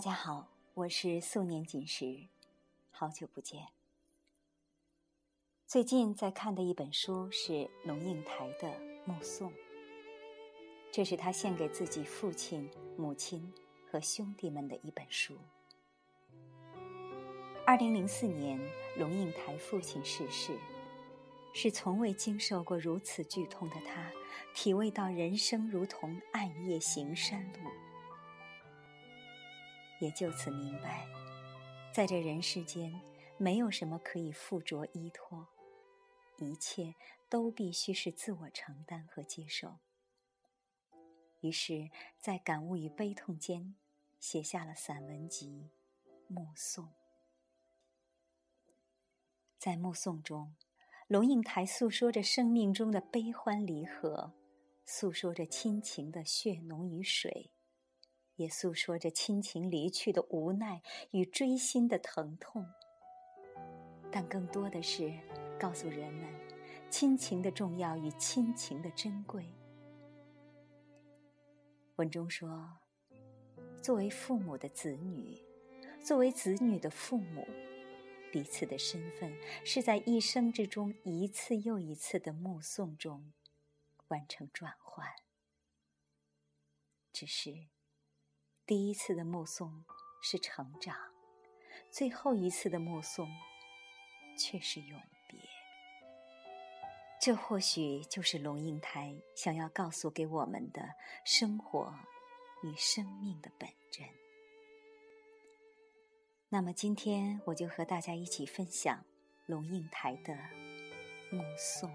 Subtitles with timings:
[0.00, 2.26] 大家好，我是素年锦时，
[2.90, 3.66] 好久不见。
[5.66, 8.68] 最近在看的一本书是龙应台的
[9.04, 9.50] 《目送》，
[10.90, 12.66] 这是他献给自己父亲、
[12.96, 13.52] 母亲
[13.90, 15.36] 和兄弟们的一本书。
[17.66, 18.58] 二零零四年，
[18.96, 20.58] 龙应台父亲逝世，
[21.52, 24.10] 是从未经受过如此剧痛的他，
[24.54, 27.70] 体味到人生如同暗夜行山路，
[30.00, 31.06] 也就此明白，
[31.94, 33.00] 在这人世间，
[33.36, 35.46] 没有什么可以附着依托。
[36.38, 36.94] 一切
[37.28, 39.78] 都必须是自我承担和接受。
[41.40, 43.76] 于是，在感悟与悲痛间，
[44.18, 45.70] 写下了散文集
[46.26, 46.86] 《目送》。
[49.58, 50.56] 在《目送》中，
[51.08, 54.32] 龙应台诉说着生命中的悲欢离合，
[54.86, 57.50] 诉说着亲情的血浓于水，
[58.40, 62.66] 也诉说着亲情离去的无奈与锥心的疼痛。
[64.10, 65.12] 但更多的是。
[65.60, 66.26] 告诉人们
[66.88, 69.44] 亲情的重要与亲情的珍贵。
[71.96, 72.78] 文中说，
[73.82, 75.38] 作为父母的子女，
[76.02, 77.46] 作为子女的父母，
[78.32, 83.34] 彼此的身份是在一生之中一次又一次的目送中
[84.08, 85.06] 完成转换。
[87.12, 87.66] 只是，
[88.70, 89.84] 第一次的目送
[90.22, 90.96] 是成长，
[91.90, 93.28] 最后一次的目送
[94.38, 95.40] 却是永别。
[97.20, 101.92] 这或许就是龙应台想要告诉给我们的生活
[102.62, 104.06] 与生命的本真。
[106.48, 109.04] 那么今天我就和大家一起分享
[109.46, 110.32] 龙应台的
[111.32, 111.90] 《目送》。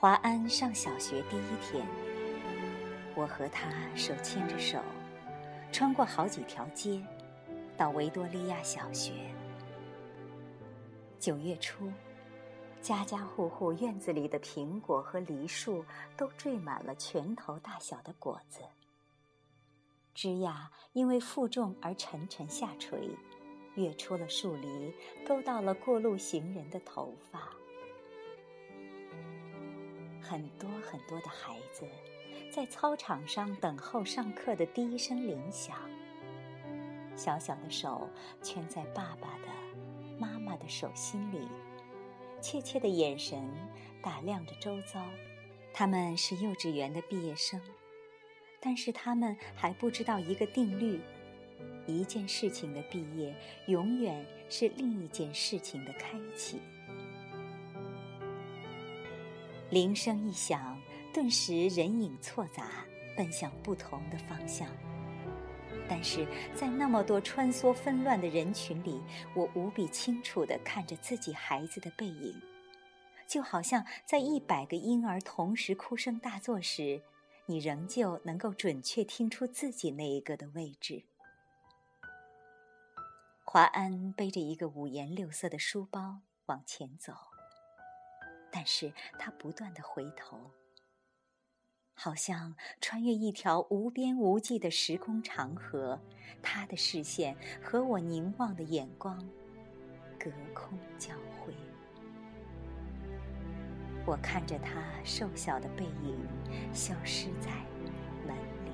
[0.00, 1.86] 华安上小学第一天，
[3.14, 4.78] 我和他手牵着手。
[5.70, 7.04] 穿过好几条街，
[7.76, 9.12] 到维多利亚小学。
[11.18, 11.92] 九月初，
[12.80, 15.84] 家家户户院子里的苹果和梨树
[16.16, 18.60] 都缀满了拳头大小的果子，
[20.14, 23.10] 枝桠因为负重而沉沉下垂，
[23.74, 24.94] 跃出了树篱，
[25.28, 27.50] 勾到了过路行人的头发。
[30.30, 31.84] 很多很多的孩子。
[32.52, 35.76] 在操场上等候上课的第一声铃响，
[37.16, 38.08] 小小的手
[38.40, 39.48] 圈在爸爸的、
[40.20, 41.48] 妈妈的手心里，
[42.40, 43.42] 怯怯的眼神
[44.00, 45.04] 打量着周遭。
[45.72, 47.60] 他们是幼稚园的毕业生，
[48.60, 51.00] 但是他们还不知道一个定律：
[51.88, 53.34] 一件事情的毕业，
[53.66, 56.60] 永远是另一件事情的开启。
[59.70, 60.78] 铃声一响。
[61.12, 62.68] 顿时人影错杂，
[63.16, 64.68] 奔向不同的方向。
[65.88, 69.00] 但是在那么多穿梭纷乱的人群里，
[69.34, 72.40] 我无比清楚地看着自己孩子的背影，
[73.26, 77.02] 就好像在一百个婴儿同时哭声大作时，
[77.46, 81.02] 你仍旧能够准确听出自己那一个的位置。
[83.42, 87.12] 华安背着一个五颜六色的书包往前走，
[88.50, 90.38] 但是他不断的回头。
[91.94, 96.00] 好像穿越一条无边无际的时空长河，
[96.42, 99.18] 他的视线和我凝望的眼光
[100.18, 101.52] 隔空交汇。
[104.06, 106.26] 我看着他瘦小的背影
[106.72, 107.50] 消失在
[108.26, 108.34] 门
[108.64, 108.72] 里。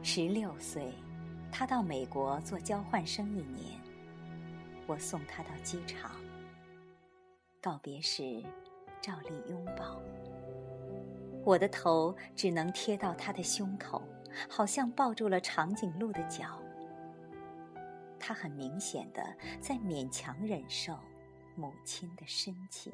[0.00, 0.94] 十六岁，
[1.50, 3.80] 他到美国做交换生一年，
[4.86, 6.12] 我送他到机场。
[7.60, 8.42] 告别时。
[9.02, 10.00] 照例拥抱，
[11.44, 14.02] 我的头只能贴到他的胸口，
[14.50, 16.60] 好像抱住了长颈鹿的脚。
[18.18, 19.22] 他很明显的
[19.60, 20.98] 在勉强忍受
[21.54, 22.92] 母亲的深情。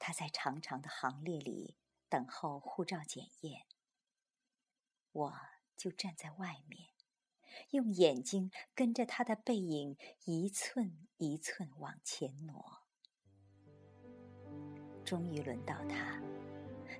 [0.00, 1.76] 他在长长的行列里
[2.08, 3.64] 等候护照检验，
[5.12, 5.32] 我
[5.76, 6.88] 就站在外面，
[7.70, 12.78] 用眼睛跟着他的背影一寸一寸往前挪。
[15.04, 16.20] 终于轮到他，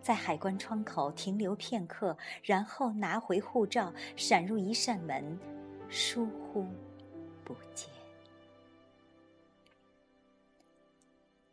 [0.02, 5.38] 在海关窗口停留片刻，然后拿回护照，闪入一扇门，
[5.88, 6.67] 疏忽
[7.44, 7.88] 不见。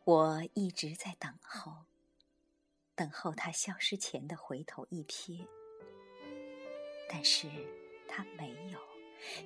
[0.04, 1.86] 我一直在等候，
[2.96, 5.46] 等候他消失前的回头一瞥，
[7.10, 7.48] 但是
[8.08, 8.80] 他没有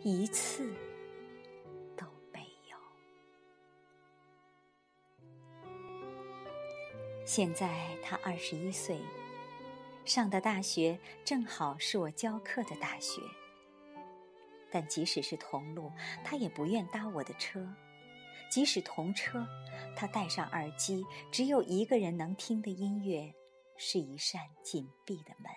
[0.03, 0.73] 一次
[1.95, 2.77] 都没有。
[7.25, 8.99] 现在他二十一岁
[10.05, 13.21] 上的大学正好是我教课的大学。
[14.71, 15.91] 但即使是同路
[16.23, 17.67] 他也不愿搭我的车。
[18.49, 19.47] 即使同车
[19.95, 23.33] 他戴上耳机只有一个人能听的音乐
[23.77, 25.49] 是一扇紧闭的门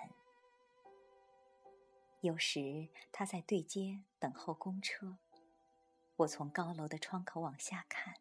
[2.24, 5.18] 有时他在对街等候公车，
[6.16, 8.14] 我从高楼的窗口往下看，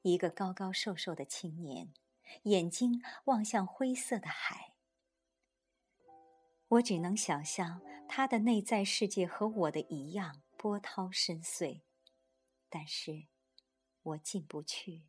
[0.00, 1.92] 一个高高瘦瘦的青年，
[2.44, 4.72] 眼睛望向灰色的海。
[6.68, 11.82] 我只能想象他的内在世界和我的一样波涛深邃，
[12.70, 13.26] 但是
[14.02, 15.02] 我进不去。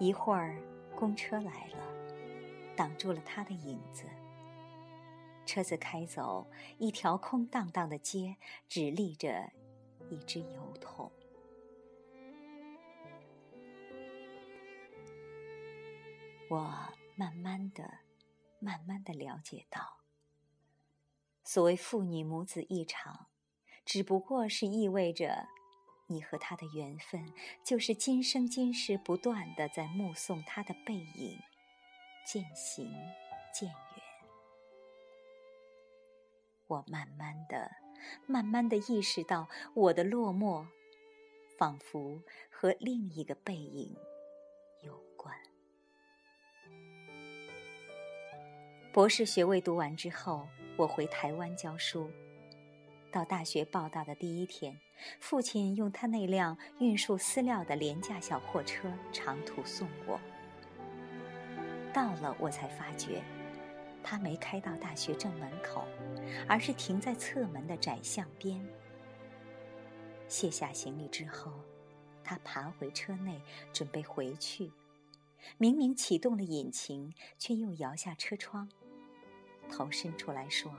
[0.00, 0.60] 一会儿，
[0.96, 4.06] 公车来了，挡住了他的影子。
[5.46, 8.36] 车子开走，一条空荡荡的街，
[8.68, 9.50] 只立着
[10.10, 11.10] 一只油桶。
[16.48, 16.74] 我
[17.16, 18.00] 慢慢的。
[18.62, 20.00] 慢慢的了解到，
[21.42, 23.28] 所谓父女母子一场，
[23.86, 25.48] 只不过是意味着，
[26.08, 27.32] 你和他的缘分，
[27.64, 31.38] 就是今生今世不断的在目送他的背影
[32.26, 32.92] 渐行
[33.54, 33.99] 渐远。
[36.70, 37.68] 我慢慢的、
[38.28, 40.64] 慢慢的意识到，我的落寞，
[41.58, 43.96] 仿佛和另一个背影
[44.84, 45.34] 有关。
[48.92, 50.46] 博士学位读完之后，
[50.76, 52.08] 我回台湾教书。
[53.10, 54.78] 到大学报到的第一天，
[55.18, 60.20] 父亲用他那辆运输饲料的廉价小货车长途送我。
[61.92, 63.20] 到了，我才发觉，
[64.02, 65.86] 他没开到大学正门口，
[66.48, 68.64] 而是停在侧门的窄巷边。
[70.28, 71.52] 卸下行李之后，
[72.22, 73.40] 他爬回车内，
[73.72, 74.70] 准备回去。
[75.58, 78.68] 明明启动了引擎，却又摇下车窗。
[79.70, 80.72] 头伸出来说：“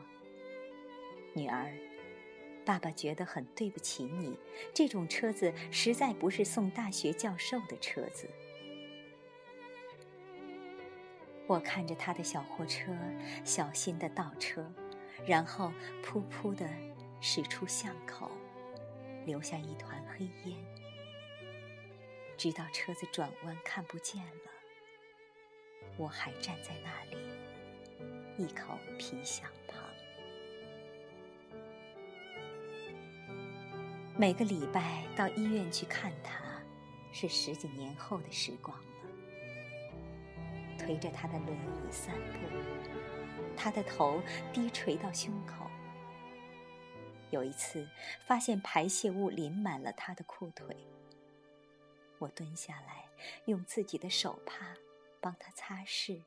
[1.33, 1.73] 女儿，
[2.65, 4.37] 爸爸觉得很对不起你。
[4.73, 8.29] 这种车子实在不是送大学教授的车子。”
[11.51, 12.93] 我看着他的小货车，
[13.43, 14.65] 小心的倒车，
[15.25, 15.69] 然后
[16.01, 16.65] 噗噗的
[17.19, 18.31] 驶出巷口，
[19.25, 20.57] 留下一团黑烟，
[22.37, 24.51] 直到车子转弯看不见了，
[25.97, 27.17] 我还站在那里。
[28.37, 29.77] 一口皮箱旁。
[34.15, 36.39] 每个礼拜到医院去看他，
[37.11, 38.73] 是十几年后的时光。
[40.81, 42.39] 推着他的轮椅散步，
[43.55, 44.19] 他的头
[44.51, 45.69] 低垂到胸口。
[47.29, 47.87] 有一次
[48.19, 50.75] 发现排泄物淋满了他的裤腿，
[52.17, 53.05] 我蹲下来
[53.45, 54.75] 用自己的手帕
[55.21, 56.23] 帮他擦拭。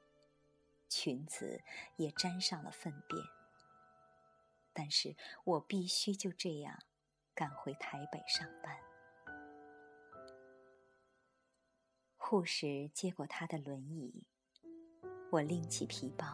[0.89, 1.61] 裙子
[1.97, 3.21] 也沾上了粪便，
[4.73, 6.79] 但是我必须就这样
[7.35, 8.79] 赶回台北上班。
[12.17, 14.25] 护士接过他的轮椅，
[15.35, 16.25] 我拎起皮包，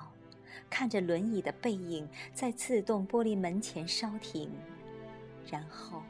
[0.68, 4.50] 看着轮椅的背影在自动玻璃门前稍停，
[5.50, 6.02] 然后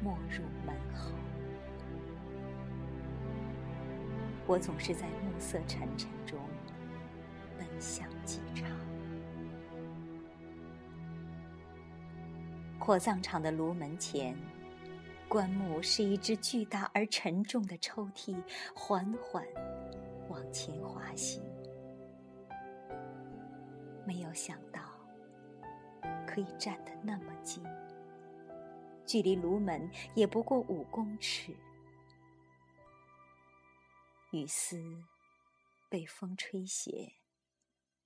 [0.00, 1.10] 没入门后。
[4.46, 6.38] 我总是在暮色沉沉中
[7.58, 7.66] 奔。
[7.80, 8.70] 向机场，
[12.78, 14.36] 火葬场的炉门前，
[15.28, 18.36] 棺木是一只巨大而沉重的抽屉，
[18.72, 19.44] 缓缓
[20.28, 21.42] 往前滑行。
[24.08, 24.80] 没有想到，
[26.26, 27.62] 可以站得那么近，
[29.04, 31.54] 距离炉门也不过五公尺。
[34.32, 35.04] 雨丝
[35.90, 37.16] 被风吹斜。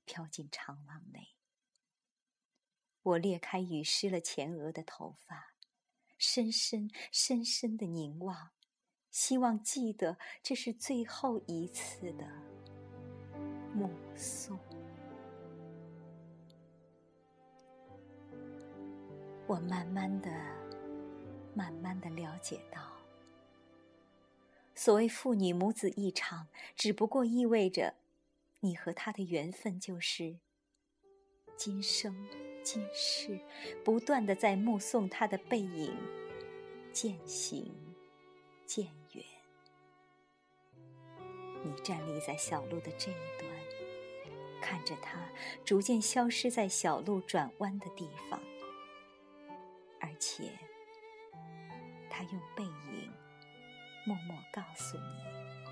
[0.05, 1.37] 飘进长廊内，
[3.03, 5.55] 我裂开雨湿了前额的头发，
[6.19, 8.51] 深深深深的凝望，
[9.13, 12.27] 希望记得这是最后一次的
[13.73, 14.59] 目送。
[19.53, 20.31] 我慢慢的、
[21.55, 22.81] 慢慢的了解到，
[24.75, 27.93] 所谓父女母子一场，只不过意味着。
[28.61, 30.39] 你和他的缘分就是
[31.55, 32.17] 今生
[32.63, 33.41] 今世，
[33.85, 35.95] 不断的在目送他的背影
[36.91, 37.75] 渐行
[38.65, 39.25] 渐远。
[41.63, 43.51] 你站立在小路的这一端，
[44.63, 45.29] 看着他
[45.63, 48.41] 逐渐消失在小路转弯的地方，
[50.23, 50.53] 而且
[52.09, 53.13] 他用背影
[54.07, 55.72] 默默告诉你：